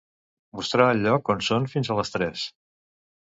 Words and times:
Mostrar 0.59 0.87
el 0.93 1.01
lloc 1.07 1.29
on 1.33 1.43
soc 1.49 1.67
fins 1.75 1.93
a 1.93 1.99
les 2.01 2.13
tres. 2.17 2.47